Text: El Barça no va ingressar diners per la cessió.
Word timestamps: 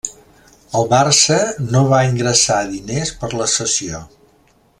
El 0.79 0.87
Barça 0.93 1.37
no 1.75 1.83
va 1.91 2.01
ingressar 2.07 2.59
diners 2.73 3.13
per 3.21 3.31
la 3.43 3.49
cessió. 3.57 4.03